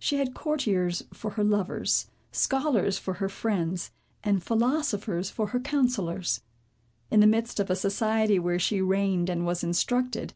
[0.00, 3.92] She had courtiers for her lovers, scholars for her friends,
[4.24, 6.40] and philosophers for her counsellors.
[7.12, 10.34] In the midst of a society, where she reigned and was instructed.